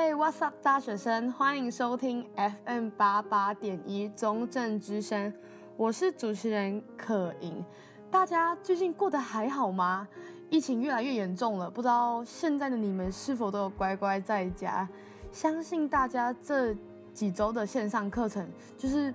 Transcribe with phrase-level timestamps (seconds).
[0.00, 1.32] Hey, what's up，大学生？
[1.32, 2.24] 欢迎收听
[2.64, 5.34] FM 八八点一中正之声，
[5.76, 7.64] 我是主持人可盈。
[8.08, 10.06] 大家最近过得还好吗？
[10.50, 14.88] 疫情越来越严重了，不知道现在的你们是否都有乖乖在家？
[15.32, 16.72] 相信大家这
[17.12, 19.12] 几周的线上课程，就是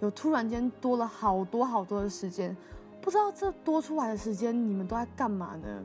[0.00, 2.54] 有突然间多了好多好多的时间，
[3.00, 5.82] 不知道这多出来的时间你们都在干嘛呢？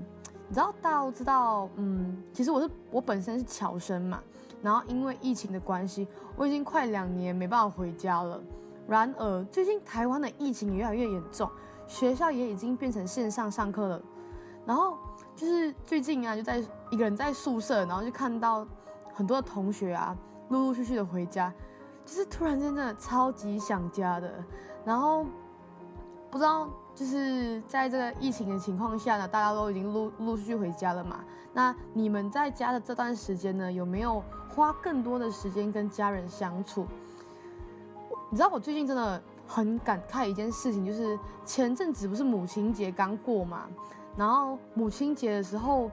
[0.48, 4.22] 你知道，大家都知道，嗯，其实我是我本身是侨生嘛，
[4.66, 8.42] 然后因为疫情的关系，我已经快两年没办法回家了。
[8.88, 11.48] 然而，最近台湾的疫情也越来越严重，
[11.86, 14.02] 学校也已经变成线上上课了。
[14.66, 14.98] 然后
[15.36, 16.58] 就是最近啊，就在
[16.90, 18.66] 一个人在宿舍，然后就看到
[19.14, 20.18] 很多的同学啊，
[20.50, 21.54] 陆陆续续的回家，
[22.04, 24.34] 就是突然间真的超级想家的。
[24.84, 25.24] 然后
[26.32, 26.68] 不知道。
[26.96, 31.20] 就是在这个疫情的情况下呢，大家都已经陆陆续续回家了嘛。
[31.52, 34.24] 那你们在家的这段时间呢，有没有
[34.56, 36.86] 花更多的时间跟家人相处？
[38.30, 43.68] 你知道我最近真的很感慨一件事情，就是前阵子不是母亲节刚过嘛，
[44.18, 45.92] 然后母亲节的时候，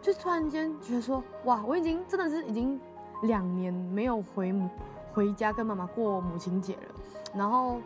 [0.00, 2.80] 就突然间觉得说，哇，我已经真的是已经
[3.22, 4.68] 两年没有回母
[5.12, 6.94] 回家跟妈妈过母亲节了，
[7.34, 7.80] 然后。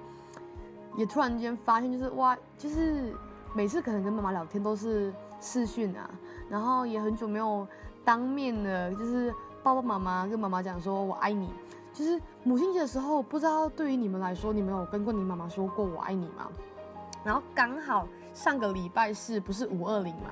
[0.96, 3.14] 也突然间发现，就是哇，就是
[3.54, 5.12] 每次可能跟妈妈聊天都是
[5.42, 6.10] 视讯啊，
[6.48, 7.68] 然后也很久没有
[8.02, 9.30] 当面的，就是
[9.66, 11.52] 爸爸妈妈，跟妈妈讲说我爱你。
[11.92, 16.48] 就是母亲节的时候，不知道对于你们来说，你们有跟过你妈妈说过我爱你吗？
[17.24, 20.30] 然后刚好上个礼拜四不是五二零嘛，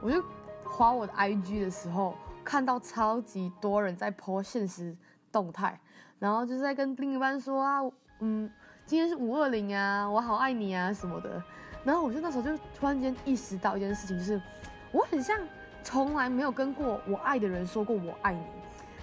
[0.00, 0.20] 我就
[0.64, 4.96] 花我的 IG 的时候，看到超级多人在 po 现实
[5.30, 5.78] 动态，
[6.18, 7.78] 然后就是在跟另一半说啊，
[8.18, 8.50] 嗯。
[8.84, 11.40] 今天是五二零啊，我好爱你啊什么的，
[11.84, 14.42] 然后我就那时候就突然间意识到一件事情，就是
[14.90, 15.38] 我很像
[15.84, 18.42] 从来没有跟过我爱的人说过我爱你。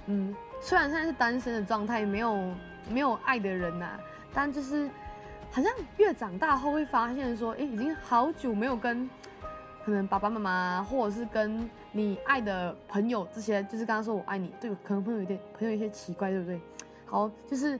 [0.09, 2.51] 嗯，虽然现在是单身的状态，没有
[2.89, 3.97] 没有爱的人呐、
[4.33, 4.89] 但就是
[5.51, 9.09] 好像越长大后会发现说，哎，已经好久没有跟
[9.85, 16.59] 可能爸爸妈妈或者是跟你爱的朋友这些，就是刚刚说我爱你，对，可能朋友有点朋友有些奇怪，对不对？
[17.05, 17.79] 好，就是。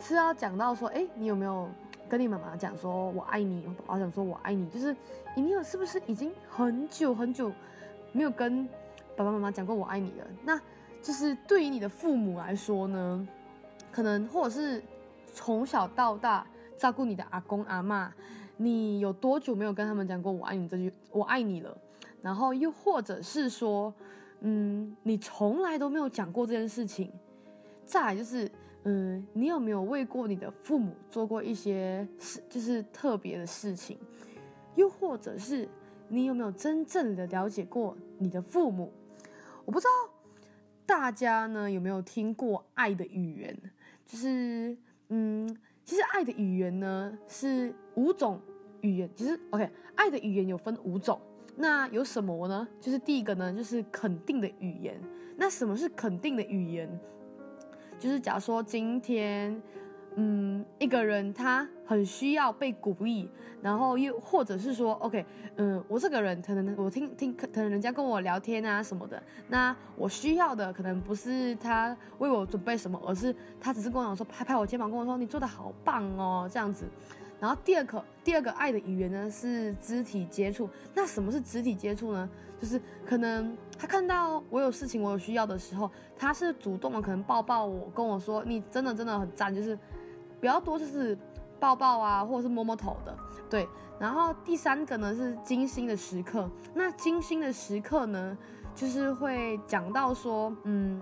[0.00, 1.68] 是要讲到说，哎，你有没有
[2.08, 3.64] 跟你妈妈讲说我爱你？
[3.66, 4.94] 我爸爸讲说我爱你，就是
[5.34, 7.50] 你有是不是已经很久很久
[8.12, 8.64] 没有跟
[9.16, 10.26] 爸爸妈妈讲过我爱你了？
[10.44, 10.60] 那
[11.02, 13.28] 就是对于你的父母来说呢，
[13.90, 14.82] 可能或者是
[15.32, 18.08] 从小到大照顾你的阿公阿嬷，
[18.56, 21.76] 你有多久没有跟他们讲过我爱你这句我爱你了？
[22.22, 23.92] 然后又或者是说，
[24.40, 27.10] 嗯，你从来都没有讲过这件事情。
[27.84, 28.50] 再来就是。
[28.84, 33.98] 嗯，你有没有为过你的父母做过一些事，就是特别的事情？
[34.76, 35.68] 又或者是
[36.08, 38.90] 你有没有真正的了解过你的父母？
[39.66, 39.90] 我不知道
[40.88, 43.54] 大家呢有没有听过爱的语言？
[44.06, 44.74] 就是
[45.08, 45.46] 嗯，
[45.84, 48.40] 其实爱的语言呢是五种
[48.80, 49.10] 语言。
[49.14, 51.20] 其实 OK，爱的语言有分五种。
[51.56, 52.66] 那有什么呢？
[52.80, 54.98] 就是第一个呢，就是肯定的语言。
[55.36, 56.88] 那什么是肯定的语言？
[57.98, 59.60] 就是假如说今天，
[60.14, 63.26] 嗯，一个人他很需要被鼓励，
[63.62, 65.24] 然后又或者是说，OK，
[65.56, 76.84] 嗯，我这个人可能我听听，可能人家跟我聊天啊什么的，那我需要的可能不是他为我准备什么，而是他只是跟我讲说，拍拍我肩膀跟我说你做得好棒哦，这样子。
[77.40, 80.68] 然后第二个第二个爱的语言呢是肢体接触。
[80.92, 82.28] 那什么是肢体接触呢？
[82.60, 89.78] 就是可能他看到我有事情我有需要的时候，他是主动的，可能抱抱我，跟我说你真的真的很赞，就是
[90.40, 91.16] 比较多就是
[91.60, 93.16] 抱抱啊，或者是摸摸头的。
[93.48, 93.68] 对。
[93.98, 96.48] 然后第三个呢是精心的时刻。
[96.74, 98.36] 那精心的时刻呢，
[98.74, 101.00] 就是会讲到说，嗯，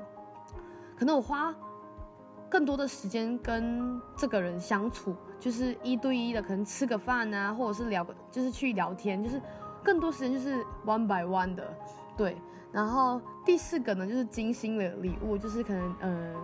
[0.96, 1.54] 可能我花。
[2.48, 9.42] 更多的时间跟这个人相处，就是一对一的，可能吃个饭啊，或者是聊，就是去聊天，就是
[9.82, 11.68] 更多时间就是 one by one 的，
[12.16, 12.36] 对。
[12.70, 16.34] 然后第四个呢，就是精心的礼物，就是可能呃，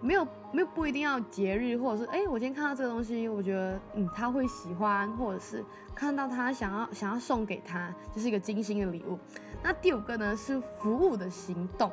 [0.00, 5.64] 没有没有不一定要节日，或者是哎，我今天看到这个东西，我觉得嗯他会喜欢，或者是
[5.94, 9.18] 看到他想要想要送给他，就是一个精心的礼物。
[9.62, 11.90] 那第五个呢，是服务的行动。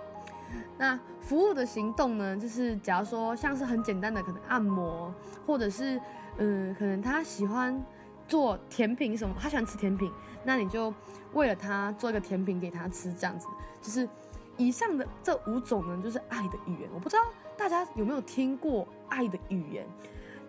[0.77, 5.13] 那服务的行动呢，就是假如说像是很简单的，可能按摩，
[5.45, 5.99] 或者是
[6.37, 7.83] 嗯，可能他喜欢
[8.27, 10.11] 做甜品什么，他喜欢吃甜品，
[10.43, 10.93] 那你就
[11.33, 13.47] 为了他做一个甜品给他吃，这样子。
[13.81, 14.07] 就是
[14.55, 16.89] 以上的这五种呢，就是爱的语言。
[16.93, 17.23] 我不知道
[17.57, 19.85] 大家有没有听过爱的语言？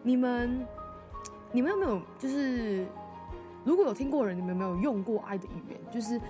[0.02, 0.66] 你们
[1.52, 2.86] 你们有没有就是
[3.64, 5.80] 如果有听过人，你们有没有用过爱的语言？
[5.90, 6.20] 就是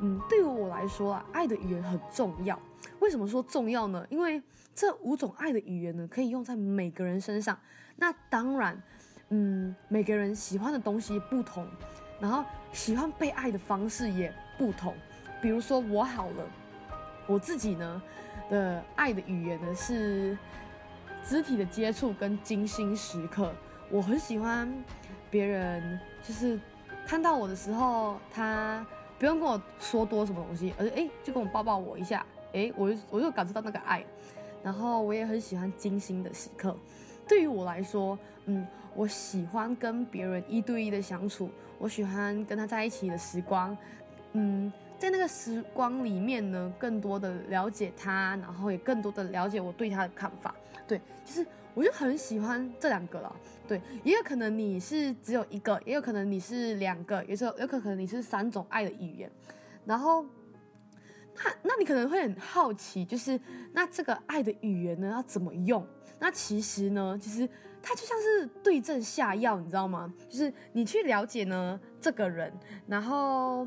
[0.00, 2.58] 嗯，对于我来说啊，爱的语言很重要。
[3.00, 4.06] 为什么说重要呢？
[4.08, 4.42] 因为
[4.74, 7.58] 这五种爱的语言呢，可以用在每个人身上。
[7.96, 8.82] 那当然，
[9.28, 11.66] 嗯，每个人喜欢的东西不同，
[12.18, 12.42] 然后
[12.72, 14.94] 喜欢被爱的方式也不同。
[15.42, 16.46] 比如说我好了，
[17.26, 18.02] 我自己呢
[18.50, 20.36] 的爱的语言呢是
[21.24, 23.52] 肢体的接触跟精心时刻。
[23.90, 24.70] 我很喜欢
[25.30, 26.60] 别人就是
[27.06, 28.84] 看到我的时候，他
[29.18, 34.04] 不用跟我说多什么东西，而是哎就跟我抱抱我一下，哎我就我就感受到那个爱。
[34.62, 36.76] 然后我也很喜欢精心的时刻。
[37.26, 41.48] 对于我来说，嗯，我喜欢跟别人一对一的相处，
[41.78, 43.76] 我喜欢跟他在一起的时光，
[44.32, 44.70] 嗯。
[45.00, 50.54] 在那个时光里面呢，更多的了解他，然后也更多的了解我对他的看法。
[50.86, 53.34] 对，就是我就很喜欢这两个了。
[53.66, 59.32] 对，也有可能你是只有一个，也有可能你是两个，也是有可能你是三种爱的语言。
[59.86, 60.22] 然后，
[61.34, 63.40] 那那你可能会很好奇，就是
[63.72, 65.82] 那这个爱的语言呢要怎么用？
[66.18, 67.48] 那其实呢，其实
[67.80, 70.12] 它就像是对症下药，你知道吗？
[70.28, 72.52] 就是你去了解呢这个人，
[72.86, 73.66] 然后。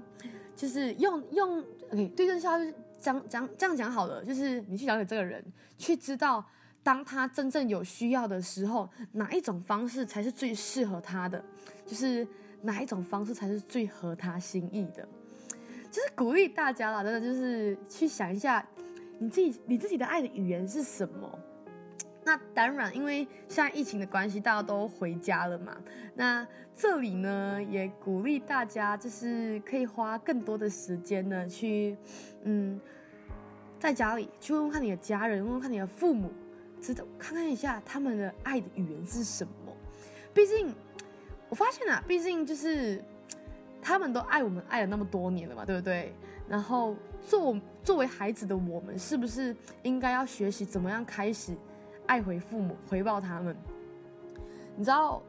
[0.64, 1.60] 就是用用
[1.92, 4.24] ，OK，对症下药，讲讲这样讲好了。
[4.24, 5.44] 就是你去了解这个人，
[5.78, 6.42] 去知道
[6.82, 11.44] 当他真正有需要的时候，哪一种方式才是最适合他的，
[11.86, 12.26] 就是
[12.62, 15.06] 哪一种方式才是最合他心意的。
[15.92, 18.66] 就是鼓励大家啦，真的就是去想一下，
[19.20, 21.40] 你自己你自己的爱的语言是什么。
[22.26, 25.76] 那当然，因为现在疫情的关系，大家都回家了嘛。
[26.16, 31.98] 那这里呢，也鼓励大家，就是可以花更多的时间呢，去，
[32.44, 32.80] 嗯，
[33.78, 36.32] 在家里去问问看你的家人，问问看你的父母，
[36.82, 39.54] 知道看看一下他们的爱的语言是什么。
[40.34, 40.74] 毕竟，
[41.50, 43.04] 我发现啊，毕竟就是
[43.82, 46.14] 他们都爱我们爱了那么多年了嘛，对不对？
[46.48, 46.96] 然后
[47.28, 51.54] 作作为孩子的我们，是不是应该要学习怎么样开始？
[52.08, 53.56] 爱回父母，回报他们。
[54.76, 55.22] 你知道，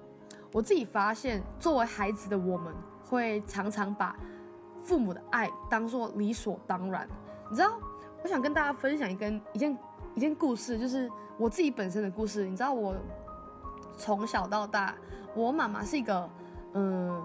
[0.53, 2.73] 我自己发现，作为孩子的我们，
[3.09, 4.17] 会常常把
[4.83, 7.09] 父母的爱当作理所当然。
[7.51, 7.73] 你知道，
[8.23, 9.79] 我想跟大家分享一个一件
[10.15, 12.47] 一件故事，就是我自己本身的故事。
[12.47, 12.95] 你知道，我
[13.97, 14.95] 从小到大，
[15.35, 16.31] 我妈妈是一个，
[16.73, 17.23] 嗯，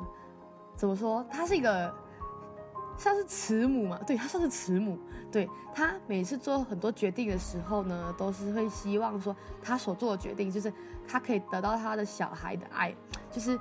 [0.75, 1.25] 怎么说？
[1.29, 1.93] 她是一个。
[2.99, 4.99] 像是慈母嘛，对，他算是慈母，
[5.31, 10.71] 对，他每次做很多决定的时候呢，都是会希望说他所做的决定就是
[11.07, 12.93] 他可以得到他的小孩的爱，
[13.31, 13.57] 就是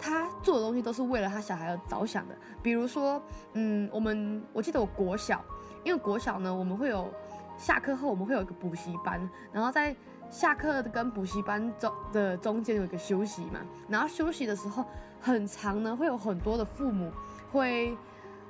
[0.00, 2.36] 他做的东西都是为了他小孩而着想的。
[2.60, 5.40] 比如说，嗯，我们我记得我国小，
[5.84, 7.08] 因为国小呢，我们会有
[7.56, 9.94] 下课后我们会有一个补习班，然后在
[10.28, 14.84] 下课跟补习班中的中间有一个休息嘛，然后休息的时候
[15.20, 17.12] 很长呢，会有很多的父母
[17.52, 17.96] 会。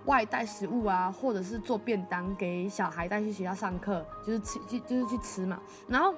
[0.07, 5.61] 外带食物啊，或者是做便当给小孩带去学校上课，就是吃，就就是去吃嘛。
[5.87, 6.13] 然后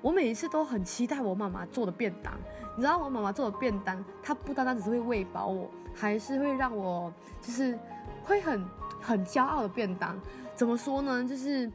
[0.00, 2.32] 我每一次都很期待我妈妈做的便当。
[2.74, 7.78] 你知道我妈妈做的便当，她不单单只是会喂饱我，还是会让我就是
[8.24, 8.64] 会很
[9.00, 10.18] 很骄傲的便当。
[10.54, 11.22] 怎么说呢？
[11.28, 11.70] 就是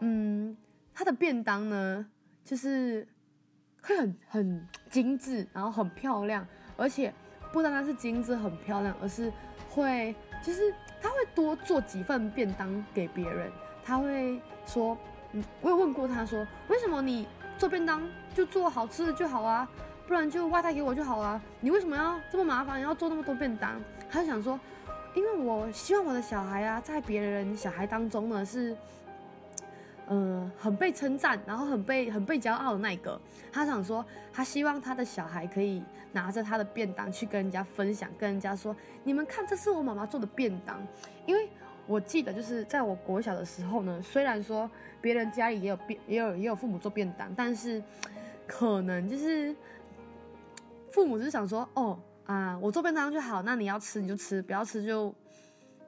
[0.00, 0.54] 嗯，
[0.92, 2.06] 她的便当呢，
[2.44, 3.08] 就是
[3.80, 7.10] 会很很精致，然后很漂亮，而且
[7.50, 9.32] 不单单是精致很漂亮，而是
[9.70, 10.14] 会。
[10.44, 13.50] 其实他会多做几份便当给别人，
[13.82, 14.96] 他会说，
[15.32, 18.02] 嗯，我有问过他说，为什么你做便当
[18.34, 19.66] 就做好吃的就好啊，
[20.06, 23.80] 不然就外带给我就好啊，你为什么要这么麻烦，要做那么多便当？
[24.10, 24.60] 他就想说，
[25.14, 28.76] 因为我希望我的小孩啊，在别人小孩当中呢是。
[30.06, 33.18] 呃，很被称赞，然后很被很被骄傲的那一个，
[33.50, 35.82] 他想说，他希望他的小孩可以
[36.12, 40.86] 拿着他的便当去跟人家分享，跟人家说，你们看，这是我妈妈做的便当。
[41.24, 41.48] 因为
[41.86, 44.70] 我记得，就是在我国小的时候呢，虽然说
[45.00, 47.82] 别人家里也有便， 也有也有父母做便当，但是
[48.46, 49.56] 可能就是
[50.92, 55.14] 父母就是想说，哦啊，我做便当就好，那你要吃你就吃，不要吃就。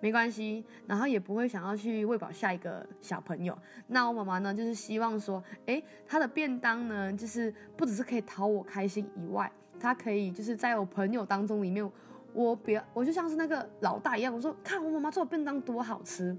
[0.01, 3.57] 没关系，然后也不会想要去喂饱下一个小朋友。
[3.87, 9.51] 那我妈妈呢，就是希望说，诶，她的便当呢，就是不只是可以讨我开心以外，
[9.81, 11.91] 她可以就是在我朋友当中里面，
[12.35, 14.35] 我比我就像是那个老大一样。
[14.35, 16.37] 我说，看我妈妈做的便当多好吃。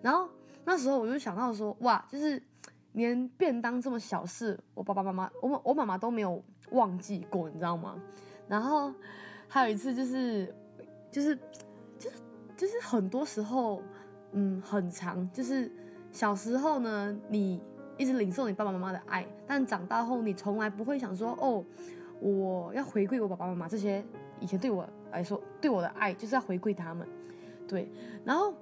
[0.00, 0.28] 然后
[0.64, 2.42] 那时候我就想到说，哇，就是
[2.92, 8.00] 连便当这么小事，我爸爸妈妈，我我妈妈都没有忘记过，你知道吗？
[8.48, 8.92] 然后
[9.46, 10.54] 还有一次就是，
[11.12, 11.38] 就是。
[12.58, 13.80] 就是很多时候，
[14.32, 15.26] 嗯，很长。
[15.32, 15.70] 就是
[16.10, 17.62] 小时候呢，你
[17.96, 21.64] 一直领受你爸爸妈妈的爱，但长大后你从来不会想说，哦，
[22.20, 24.04] 我要回馈我爸爸妈妈这些
[24.40, 27.06] 以前对我来说对我的爱，就是要回馈他们。
[27.68, 27.88] 对，
[28.24, 28.52] 然后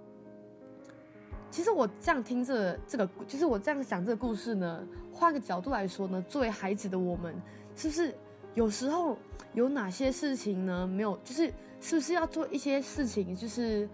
[1.50, 7.34] 其实我这样听这个、这个，就是我这样讲这个故事呢，换个角度来说呢，作为孩子的我们，
[7.74, 8.14] 是不是
[8.52, 9.16] 有时候
[9.54, 10.86] 有哪些事情呢？
[10.86, 11.50] 没有，就是
[11.80, 13.88] 是不是要做一些事情，就是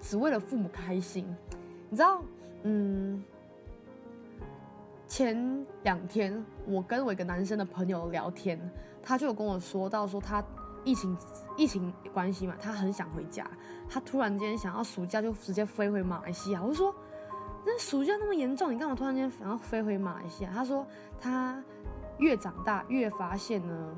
[0.00, 1.26] 只为了父母开心？
[1.90, 2.22] 你知道，
[2.62, 3.22] 嗯，
[5.06, 8.58] 前两天我跟我一个男生的朋友聊天，
[9.02, 10.44] 他就有跟我说到说他。
[10.84, 11.14] 疫情
[11.56, 13.44] 疫情关系嘛，他很想回家。
[13.90, 16.62] 他突然间想要暑假就直接飞回马来西亚。
[16.62, 16.94] 我就说，
[17.66, 20.50] 那暑假那么严重，你干嘛突然间想要飞回马来西亚？
[20.54, 20.86] 他说，
[21.20, 21.62] 他
[22.18, 23.96] 越长大越发现呢，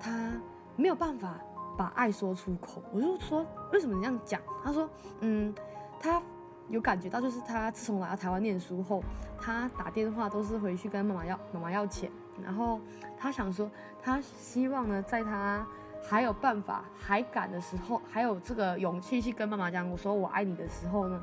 [0.00, 0.32] 他
[0.74, 1.38] 没有办法
[1.76, 2.82] 把爱说出口。
[2.92, 4.40] 我就说，为什么你这样讲？
[4.62, 4.88] 他说，
[5.20, 5.54] 嗯，
[6.00, 6.20] 他
[6.68, 9.02] 有感觉到，就是他自从来到台湾念书后，
[9.40, 12.10] 他打电话都是回去跟妈妈要妈妈要钱。
[12.42, 12.80] 然后
[13.18, 13.70] 他想说，
[14.02, 15.66] 他希望呢，在他
[16.02, 21.22] 还有办法，还敢的时候，还有这个勇气去跟妈妈讲，我说我爱你的时候呢，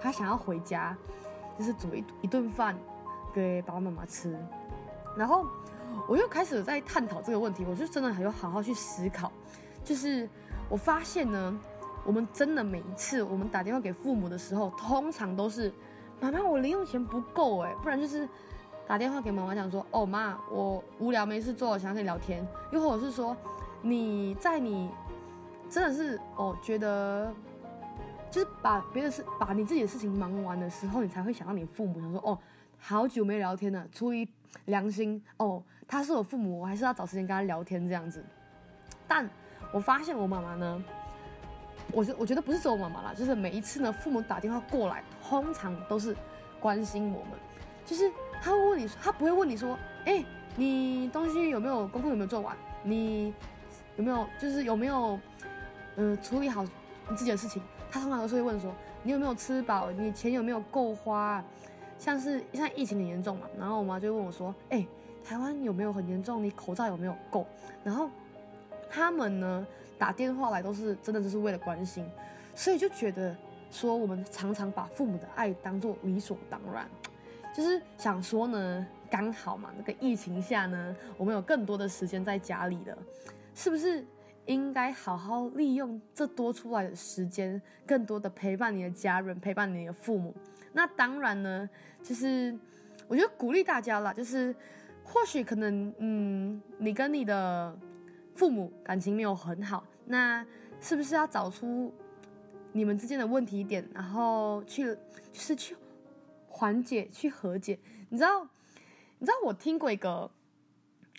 [0.00, 0.96] 他想要回家，
[1.58, 2.78] 就是煮一一顿饭
[3.32, 4.38] 给爸爸妈妈吃。
[5.16, 5.46] 然后
[6.08, 9.30] 我又开始在探讨这个问题，我就真的很有好好去思考。
[9.84, 10.28] 就是
[10.68, 11.60] 我发现呢，
[12.04, 15.72] 我们真的每一次我们打电话给父母的时候，通常都是
[16.20, 18.28] 妈妈我零用钱不够哎，不然就是
[18.86, 23.36] 打电话给妈妈讲说，哦妈，我无聊没事做，想跟你聊天，又或者是说。
[23.86, 24.88] 你在你
[25.68, 27.30] 真的是哦，觉得
[28.30, 32.38] 就是把别的事，把你自己的事情忙完的时候，你才会想到你父母，想说哦，
[32.78, 34.26] 好久没聊天了，出于
[34.64, 38.24] 良心哦，他是我父母，我还是要找时间跟他聊天这样子。
[39.06, 39.28] 但
[39.72, 40.84] 我发现我妈妈呢，
[41.92, 46.16] 我觉我觉得不是只有我妈妈啦，就是每一次呢，父母打电话过来，通常都是
[46.60, 47.38] 关心我们，
[47.84, 48.10] 就是
[48.42, 50.24] 他会问你，他不会问你说，哎，
[50.56, 53.32] 你东西有没有功课有没有做完，你。
[53.96, 55.16] 有没有就是有没有，
[55.94, 57.62] 嗯、处理好你自己的事情？
[57.92, 59.88] 他通常都是会问说，你有没有吃饱？
[59.92, 61.40] 你钱有没有够花？
[61.96, 64.84] 像是现在疫情很严重嘛，然后我妈就问我说，哎、
[65.24, 66.42] 台湾有没有很严重？
[66.42, 67.46] 你口罩有没有够？
[67.84, 68.10] 然后
[68.94, 69.66] 他们呢
[69.98, 72.06] 打电话来都是真的就是为了关心，
[72.54, 73.36] 所以就觉得
[73.70, 76.88] 说我们常常把父母的爱当做理所当然，
[77.52, 82.96] 就是想说呢，刚好嘛，那个疫情下呢，我们有更多的时间在家里了。
[83.52, 84.04] 是不是
[84.46, 90.34] 应该好好利用这多出来的时间，更多的陪伴你的家人，陪伴你的父母？
[90.72, 91.68] 那当然呢，
[92.02, 92.56] 就是
[93.08, 94.54] 我觉得鼓励大家啦，就是
[95.04, 97.76] 或许可能，嗯，你跟你的
[98.34, 100.44] 父母感情没有很好，那
[100.80, 101.92] 是不是要找出
[102.72, 104.84] 你们之间的问题点，然后去，
[105.32, 105.76] 就是去
[106.48, 107.78] 缓解、去和解？
[108.08, 108.42] 你知道，
[109.18, 110.30] 你知道我听过一个。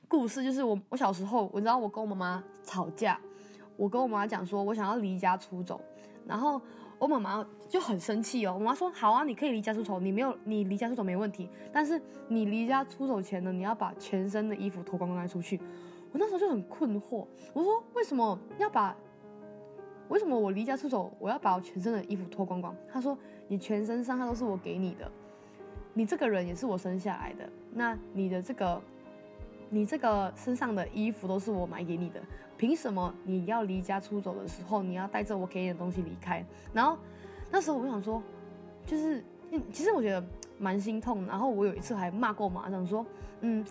[0.07, 3.19] 故事就是我，我小时候，我知道我跟我妈妈吵架，
[3.75, 5.81] 我跟我妈妈讲说，我想要离家出走，
[6.27, 6.61] 然后
[6.99, 8.53] 我妈妈就很生气哦。
[8.53, 15.59] 我妈说，好啊，你可以离家出走，你没有，你离家出走没问题，但是你离家出走前呢，你要把全身的衣服脱光光再出去。
[16.15, 18.95] 我那时候就很困惑，我说为什么要把，
[20.07, 22.73] 为什么我离家出走，我要把我全身的衣服脱光光？
[22.89, 23.17] 他说，
[23.49, 25.11] 你全身上下都是我给你的，
[25.93, 28.81] 你这个人也是我生下来的，那你的这个。
[29.71, 32.21] 你这个身上的衣服都是我买给你的，
[32.55, 36.45] 凭什么你要离家出走的时候，你要带着我给你的东西离开？
[36.71, 36.97] 然后
[37.51, 38.21] 那时候我想说，
[38.85, 39.23] 就是
[39.73, 40.23] 其实我觉得
[40.59, 41.25] 蛮心痛。
[41.25, 43.03] 然后我有一次还骂过妈，想说，
[43.41, 43.65] 嗯，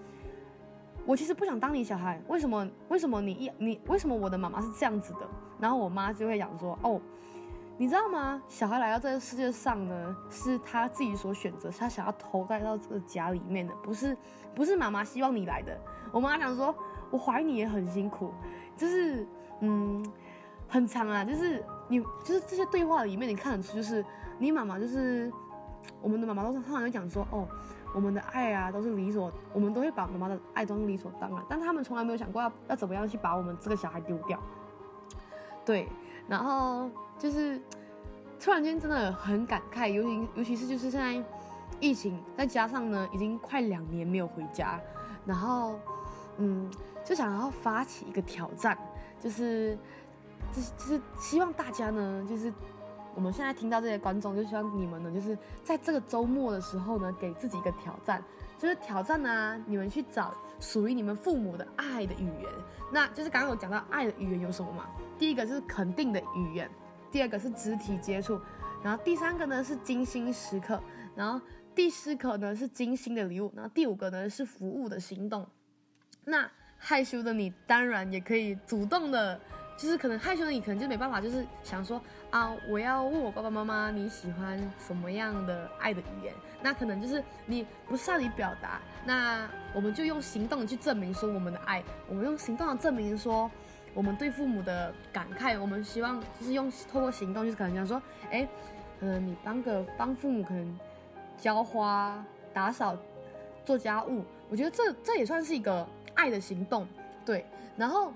[1.06, 2.68] 我其实不想当你小孩，为什么？
[2.88, 5.20] 为什么你一你为什么我的妈妈是这样子的？
[5.58, 7.00] 然后我妈就会讲说，哦。
[7.76, 8.40] 你知道吗？
[8.46, 14.16] 小孩来到这个世界上呢，是他自己所选择，他想要投胎到这个家里面的，不是，
[14.54, 15.76] 不是妈妈希望你来的。
[16.12, 16.73] 我妈讲说，
[17.11, 18.32] 我怀你也很辛苦，
[18.76, 19.26] 就是，
[19.58, 20.06] 嗯，
[20.68, 24.04] 很长啊，就是你，就是这些对话里面，你看得出，就是
[24.38, 25.28] 你妈妈，就是
[26.00, 27.49] 我们的妈妈，都是通常就讲说，哦，
[27.94, 34.38] 我们的爱啊，都是理所，我们都会把妈妈的爱当理所当然，但他们从来没有想过要要怎么样去把我们这个小孩丢掉，
[35.64, 35.88] 对。
[36.26, 37.60] 然后就是
[38.40, 41.22] 突然间真的很感慨，尤其尤其是就是现在
[41.80, 44.80] 疫情，再加上呢已经快两年没有回家，
[45.26, 45.78] 然后
[46.38, 46.70] 嗯
[47.04, 48.78] 就想要发起一个挑战，
[49.20, 49.78] 就是
[50.50, 52.50] 就是就是希望大家呢，就是
[53.14, 58.23] 我们现在听到这些观众，就希望你们呢，就是在这个周末的时候呢，给自己一个挑战，
[58.59, 62.50] 就是挑战啊，你们去找属于你们父母的爱的语言，
[62.92, 64.87] 那就是刚刚有讲到爱的语言有什么嘛？
[65.18, 66.71] 第一个是肯定的语言，
[67.11, 68.40] 第二个是肢体接触，
[68.83, 70.83] 然后第三个呢是精心时刻，
[71.14, 71.40] 然后
[71.75, 75.47] 第四个呢是精心的礼物，然后第五个呢是服务的行动。
[76.25, 79.40] 那害羞的你当然也可以主动的
[79.76, 82.00] 就是可能害羞的你，可能就没办法，就是想说
[82.31, 86.33] 啊，我要问我爸爸妈妈你喜欢什么样的爱的语言？
[86.62, 93.50] 那可能就是你不善于表达，那我们就用行动去证明说我们的爱，我们用行动来证明说
[93.93, 95.61] 我们对父母的感慨。
[95.61, 98.00] 我们希望就是用透过行动，就是可能想说，
[98.31, 98.49] 哎，
[99.00, 100.78] 可能你帮个帮父母，可能
[101.37, 102.97] 浇花、打扫、
[103.64, 106.87] 做家务，我觉得这这也算是一个爱的行动，
[107.26, 107.45] 对，
[107.76, 108.12] 然后。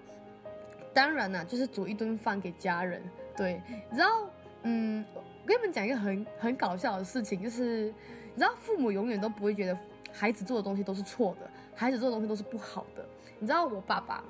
[0.98, 3.00] 当然啦，就是煮一顿饭给家人。
[3.36, 4.28] 对，你知道，
[4.64, 9.78] 嗯，我跟你们讲一个很很搞笑的事情，就是你知道，父母永远都不会觉得
[10.12, 13.08] 孩子做的东西都是错的，孩子做的东西都是不好的。
[13.38, 14.24] 你知道，我爸爸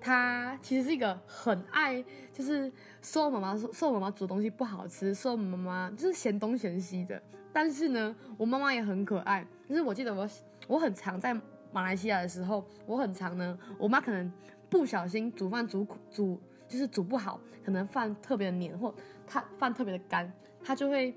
[0.00, 2.00] 他其实是一个很爱，
[2.32, 2.70] 就是
[3.02, 7.20] 说我妈妈说说我妈妈煮的东西不好吃，说我妈妈就是嫌东嫌西的。
[7.52, 9.44] 但是呢，我妈妈也很可爱。
[9.68, 10.28] 就是我记得我
[10.68, 11.34] 我很常在
[11.72, 14.32] 马来西亚的时候，我很常呢，我妈可能。
[14.72, 18.92] 不小心煮饭煮煮就是煮不好，可能饭特别的黏或
[19.26, 20.32] 他饭特别的干，
[20.64, 21.14] 他就会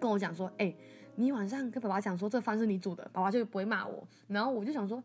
[0.00, 0.74] 跟我讲说：“哎、
[1.14, 5.04] 你晚上跟爸爸讲说这饭是你煮的，爸爸就不会骂我。”然后我就想说：“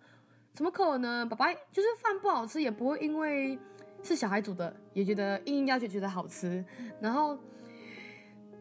[0.56, 1.28] 怎么可能？
[1.28, 3.60] 爸爸就是饭不好吃也不会因为
[4.02, 6.64] 是小孩煮的，也觉得硬硬要就觉得好吃。”
[7.02, 7.38] 然后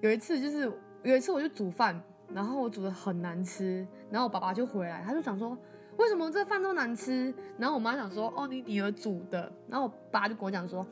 [0.00, 0.68] 有一次就是
[1.04, 2.02] 有一次我就煮饭，
[2.34, 5.56] 然后我煮的很难吃，然后我爸爸就回来，他就想说。
[5.96, 7.32] 为什么这饭都难吃？
[7.58, 9.50] 然后我妈想说，哦，你女儿煮的。
[9.68, 10.86] 然后我爸就跟我讲说，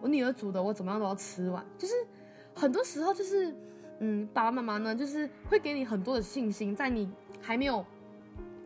[0.00, 1.64] 我女儿煮的，我怎么样都要吃完。
[1.78, 1.94] 就是
[2.54, 3.54] 很多时候，就是
[4.00, 7.84] 嗯，爸爸妈妈呢，就是会给你很多的信心，在你还没有，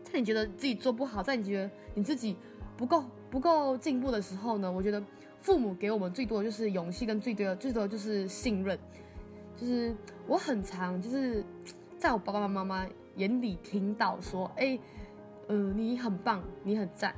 [0.03, 2.37] 在你觉得自己做不好，在你觉得你自己
[2.77, 5.01] 不够不够进步的时候呢，我觉得
[5.39, 8.77] 父母给我们最多的就是勇气，跟最多的最多的就是信任。
[9.57, 9.95] 就是
[10.27, 11.45] 我很常就是
[11.97, 12.85] 在我爸爸妈妈
[13.15, 14.77] 眼里听到说，哎。
[15.49, 17.15] 嗯、你很棒，你很赞。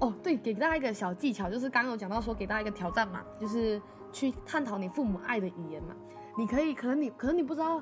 [0.00, 3.80] 哦，对，给大家一个小技巧，就是刚刚有讲到说，给大家一个挑战嘛，就是
[4.12, 5.94] 去探讨你父母爱的语言嘛。
[6.36, 7.80] 你可以，可能你，可能你不知道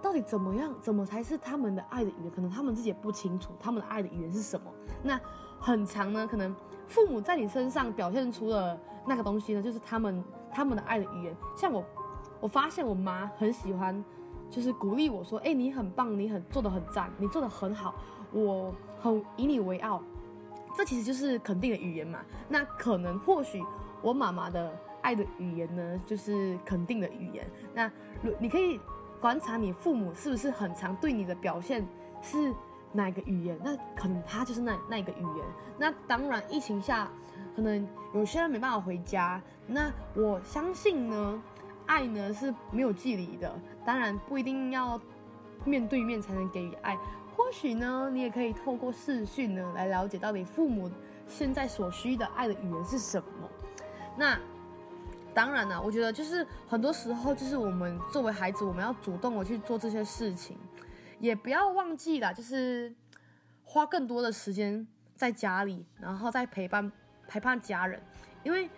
[0.00, 4.72] 到底怎么样，怎么才是他们的爱的语言，可能他们自己也不清楚他们的爱的语言是什么。
[5.02, 5.20] 那
[5.58, 6.54] 很长呢，可能
[6.86, 11.36] 父母在你身上表现出了那个东西呢，就是他们他们的爱的语言。
[11.56, 11.84] 像我，
[12.40, 14.04] 我发现我妈很喜欢，
[14.48, 17.94] 就是鼓励我说，哎，你很棒，你很做的很赞，你做的很好。
[18.32, 20.02] 我很以你为傲，
[20.76, 22.20] 这其实就是肯定的语言嘛。
[22.48, 23.62] 那可能或许
[24.00, 27.46] 我妈妈的爱的语言呢，就是肯定的语言。
[27.74, 27.90] 那
[28.38, 28.80] 你可以
[29.20, 31.86] 观察你父母是不是很常对你的表现
[32.20, 32.52] 是
[32.92, 35.46] 哪个语言，那可能他就是那那一个语言。
[35.78, 37.08] 那当然，疫情下
[37.54, 41.42] 可能有些人没办法回家，那我相信呢，
[41.86, 43.52] 爱呢是没有距离的。
[43.84, 45.00] 当然不一定要
[45.64, 46.96] 面对面才能给予爱。
[47.42, 50.88] 或许呢，你也可以透过视讯呢来了解到你父母
[51.26, 53.50] 现在所需的爱的语言是什么。
[54.16, 54.38] 那
[55.34, 60.56] 当然了，我觉得就是很多时候，就是我们作为孩子，我们要主动的去做这些事情，
[61.18, 62.94] 也不要忘记了，就是
[63.64, 66.92] 花更多的时间在家里，然后再陪伴
[67.26, 68.00] 陪伴家人。
[68.44, 68.70] 因为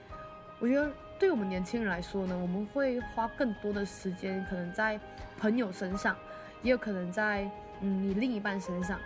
[0.59, 4.99] 我觉得对我们年轻人来说呢，我们会花更多的时间，可能在
[5.39, 6.17] 朋友身上，
[6.65, 7.49] 也有可能在。
[7.81, 8.99] 嗯，你另一半身上，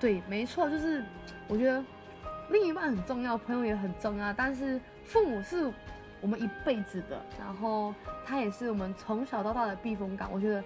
[0.00, 1.04] 对，没错，就是
[1.46, 1.84] 我觉得
[2.48, 5.70] 另一半很重要，朋友也很重要，但是父母是
[6.22, 10.32] 我们一辈子的，然后他也是我们从小到大的避风港。
[10.32, 10.64] 我觉得，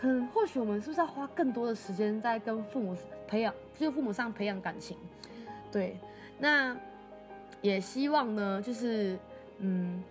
[0.00, 2.94] 可能或许我们是不是要花更多的时间在跟父母
[3.26, 4.98] 培养，就父母上培养感情？
[5.72, 5.96] 对，
[6.38, 6.76] 那
[7.62, 9.18] 也希望呢，就是
[9.58, 10.04] 嗯，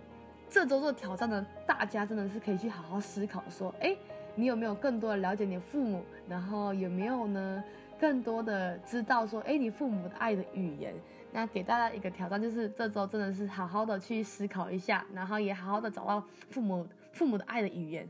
[0.50, 3.96] 这周做挑战的，大家真的是可以去好好思考，说，哎。
[4.34, 6.02] 你有没有更多的了解你父母？
[6.28, 7.62] 然后有没有呢？
[8.00, 10.92] 更多的知道说，哎，你父母的爱的语言？
[11.30, 18.08] 那给大家一个挑战，就是这周真的是好好的去思考一下，然后也好好的找到父母父母的爱的语言。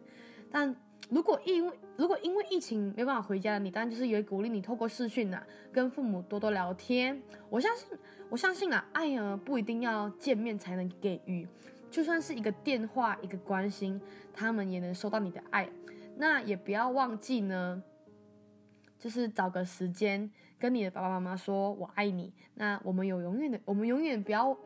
[0.50, 0.74] 但
[1.11, 7.20] 如果因为如果因为疫情没办法回家，你当然就是也鼓励你透过视讯啊，跟父母多多聊天。
[7.50, 7.87] 我相信
[8.30, 11.46] 我相信啊，爱呢不一定要见面才能给予，
[11.90, 14.00] 就算是一个电话一个关心，
[14.32, 15.68] 他们也能收到你的爱。
[16.16, 17.83] 那也不要忘记呢，
[18.98, 22.33] 就是找个时间跟你的爸爸妈妈说“我爱你”。
[22.55, 24.57] 那我们有永远的，我们永远不要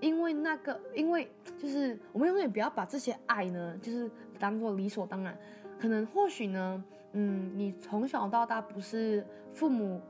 [0.00, 5.36] 因为那个，因为就是我们永远不要把这些爱呢，就是当做理所当然。
[5.78, 10.00] 可能或许呢，嗯，你从小到大不是父母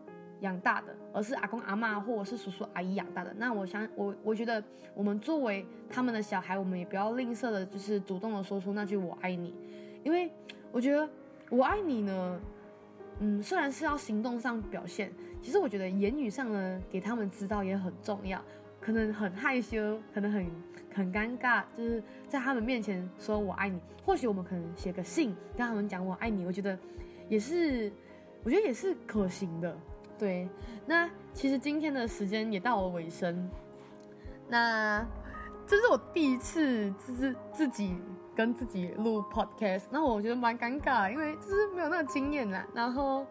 [0.41, 3.35] 养大的，而是阿公阿嬷或者是叔叔阿姨养大的。
[3.35, 4.63] 那我想，我我觉得
[4.95, 9.53] 我们作为他们的小孩，我们也不要吝啬的，就是主动的说出那句“我爱你”，
[10.03, 10.31] 因为。
[10.77, 11.09] 我觉得
[11.49, 12.41] 我爱你呢，
[13.21, 15.11] 嗯，虽然是要行动上表现，
[15.41, 18.39] 其实我觉得言语上呢，给他们知道也很重要。
[18.79, 20.47] 可能很害羞，可能很
[20.95, 23.81] 很尴尬，就是在他们面前说我爱你。
[24.05, 26.79] 或许我们可能写个信跟他们讲我爱你，我觉得
[27.31, 27.91] 也是，
[28.45, 29.75] 我觉得也是可行的。
[30.19, 30.47] 对，
[30.85, 33.51] 那其实今天的时间也到了尾声，
[34.47, 35.03] 那
[35.67, 37.97] 这是我第一次自自己
[38.37, 42.65] 跟自己录 podcast，那我觉得蛮尴尬，因为就是没有那个经验啦。
[42.75, 43.27] 然后。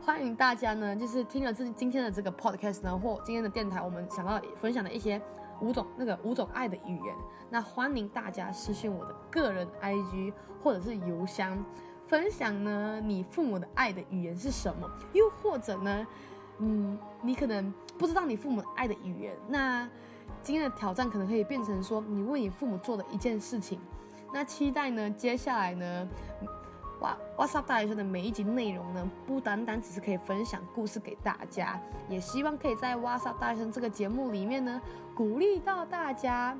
[0.00, 5.20] 欢迎大家呢，就是听了这今天的这个 podcast 呢，或今天的电台，我们想要分享的一些
[5.60, 7.14] 五种那个五种爱的语言。
[7.50, 11.62] 那欢迎大家私信我的个人 IG 或者是邮箱，
[12.06, 14.88] 分享呢你父母的爱的语言是什么？
[15.12, 16.06] 又或者呢，
[16.58, 19.86] 嗯，你可能不知道你父母爱的语言，那
[20.40, 23.78] 今天的挑战可能可以变成说，你为你父母做的一件事情。
[24.32, 26.08] 那期待呢，接下来呢。
[27.00, 34.82] 哇，What's Up 大学生的每一集内容呢，不单单只是可以分享故事给大家，也希望可以在 What's Up 大学生这个节目里面呢，
[35.14, 36.56] 鼓励到大家。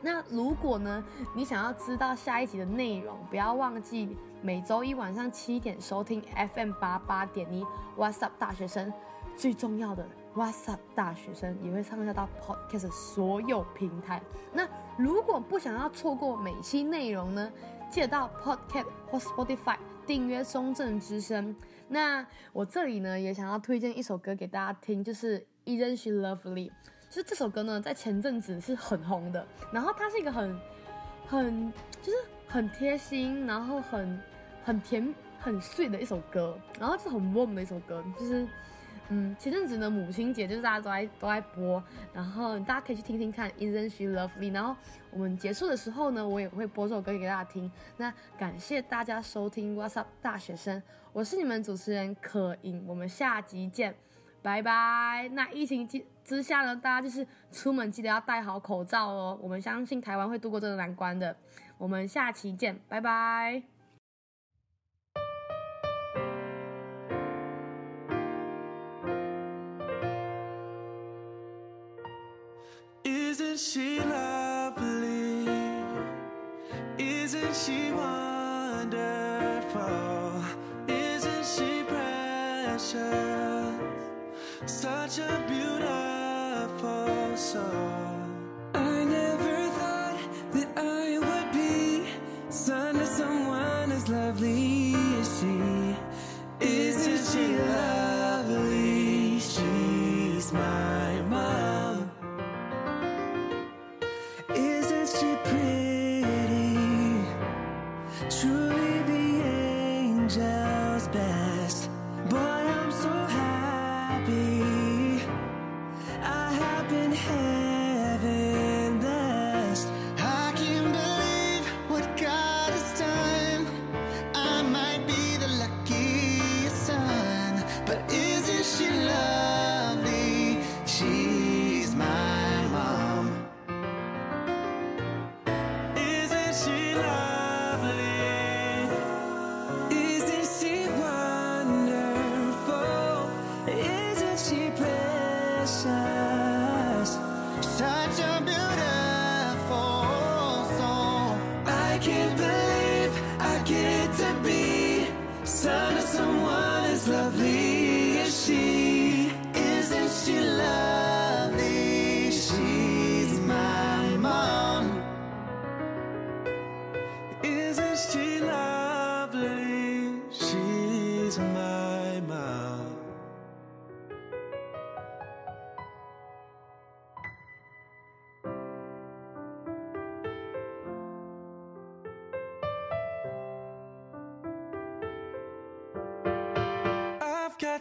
[0.00, 1.02] 那如果呢，
[1.34, 6.22] 你想要知道下一集的内容，不要忘记每周一晚上七点收听
[6.54, 7.66] FM 八八点一
[7.98, 8.92] What's Up 大学生。
[9.36, 14.20] 最重要的 What's Up 大学生也会上架到 Podcast 所有平台。
[14.52, 17.52] 那如果不想要错过每期内容呢，
[17.88, 21.54] 记得到 Podcast 或 Spotify 订阅中正之声。
[21.86, 26.68] 那我这里呢也想要推荐一首歌给大家听，就是《Isn't She Lovely》。
[27.08, 30.60] 就是这首歌呢在前阵子是很红的，然后它是一个很
[31.28, 32.18] 很就是
[32.48, 34.20] 很贴心，然后很
[34.64, 38.48] 很甜很碎的一首歌，然后是很 warm 的一首歌，就是。
[39.10, 44.52] 嗯，前阵子呢，母亲节就是大家都在都在播，然后大家可以去听听看，Isn't she lovely？
[44.52, 44.74] 然后
[45.10, 47.70] 我们结束的时候呢，我也会播这首歌给大家听。
[47.98, 53.94] 那感谢大家收听 What's Up 大学生，我是你们主持人可盈，我们下集见，
[54.40, 55.28] 拜拜。
[55.32, 59.38] 那疫情之之下呢，大家就是出门记得要戴好口罩哦。
[59.42, 61.36] 我们相信台湾会度过这个难关的，
[61.76, 63.73] 我们下期见，拜拜。
[77.64, 78.92] she wonderful?
[80.86, 82.94] Isn't she precious?
[84.66, 88.20] Such a beautiful soul.
[88.74, 90.18] I never thought
[90.52, 92.06] that I would be
[92.50, 95.96] son of someone as lovely as she.
[96.60, 97.93] Isn't she lovely?
[110.24, 111.43] angels back.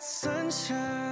[0.06, 1.03] sunshine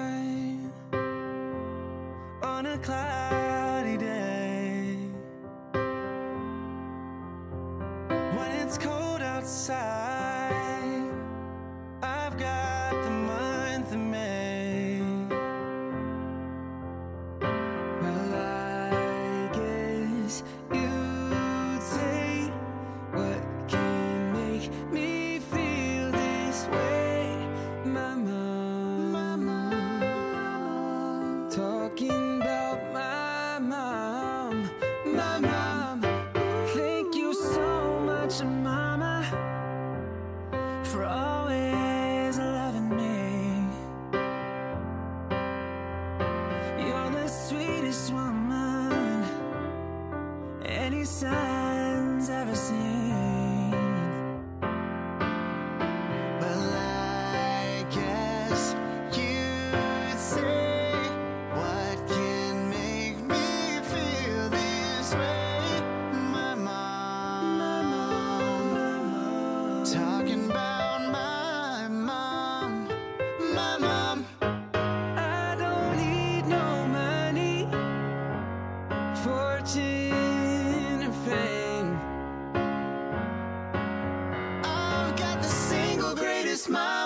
[86.72, 87.01] smile.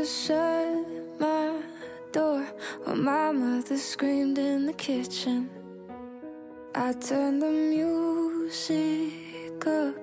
[0.00, 1.60] To shut my
[2.10, 2.42] door
[2.84, 5.50] while my mother screamed in the kitchen.
[6.74, 9.12] I turned the music
[9.66, 9.94] up,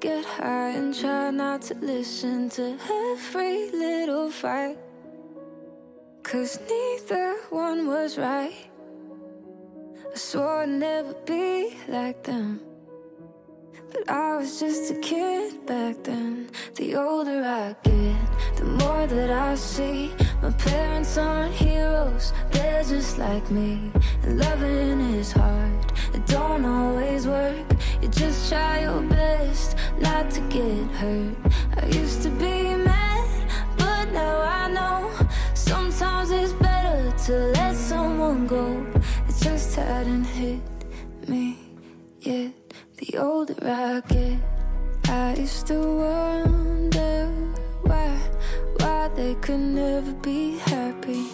[0.00, 4.76] get high and try not to listen to every little fight.
[6.22, 8.68] Cause neither one was right.
[10.12, 12.60] I swore I'd never be like them.
[13.90, 16.50] But I was just a kid back then.
[16.74, 18.16] The older I get,
[18.58, 20.12] the more that I see.
[20.42, 23.90] My parents aren't heroes, they're just like me.
[24.22, 27.66] And loving is hard, it don't always work.
[28.02, 31.36] You just try your best not to get hurt.
[31.76, 33.28] I used to be mad,
[33.76, 35.10] but now I know
[35.54, 38.84] sometimes it's better to let someone go.
[39.28, 40.60] It just hadn't hit
[41.28, 41.58] me
[42.20, 42.52] yet.
[42.96, 44.38] The older I get,
[45.08, 47.47] I used to wonder
[49.06, 51.26] they could never be happy.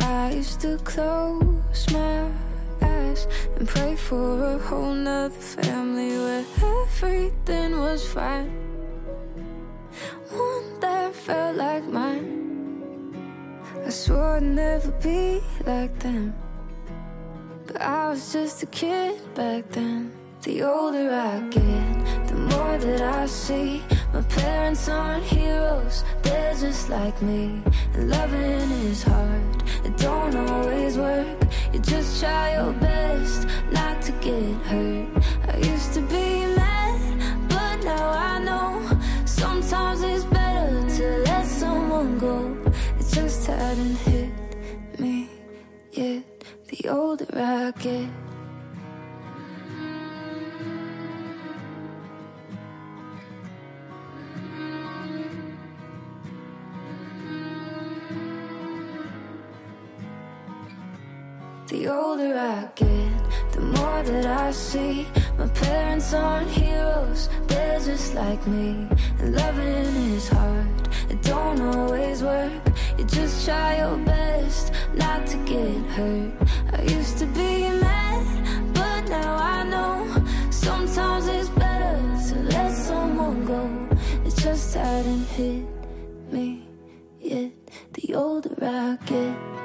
[0.00, 2.30] I used to close my
[2.82, 3.26] eyes
[3.56, 6.44] and pray for a whole nother family where
[6.82, 8.50] everything was fine.
[10.30, 12.44] One that felt like mine.
[13.86, 16.34] I swore I'd never be like them.
[17.66, 20.12] But I was just a kid back then.
[20.42, 23.82] The older I get, the more that I see.
[24.14, 27.60] My parents aren't heroes, they're just like me.
[27.94, 31.40] And loving is hard, it don't always work.
[31.72, 35.08] You just try your best not to get hurt.
[35.52, 38.88] I used to be mad, but now I know
[39.24, 42.56] sometimes it's better to let someone go.
[43.00, 44.30] It just hadn't hit
[45.00, 45.28] me
[45.90, 46.22] yet.
[46.68, 48.23] The older I get.
[62.14, 65.06] Older I get, the more that I see.
[65.36, 68.86] My parents aren't heroes, they're just like me.
[69.18, 72.62] And loving is hard, it don't always work.
[72.96, 76.32] You just try your best not to get hurt.
[76.72, 81.96] I used to be mad, but now I know sometimes it's better
[82.28, 83.62] to let someone go.
[84.24, 85.66] It just hadn't hit
[86.30, 86.68] me
[87.18, 87.50] yet.
[87.94, 89.63] The older I get.